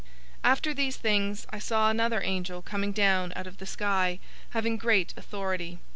[0.43, 4.17] 018:001 After these things, I saw another angel coming down out of the sky,
[4.49, 5.77] having great authority.